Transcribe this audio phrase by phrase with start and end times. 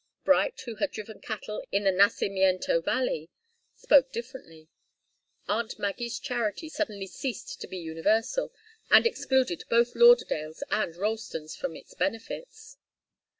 [0.23, 3.29] Bright, who had driven cattle in the Nacimiento Valley,
[3.75, 4.67] spoke differently.
[5.47, 8.51] Aunt Maggie's charity suddenly ceased to be universal,
[8.89, 12.77] and excluded both Lauderdales and Ralstons from its benefits.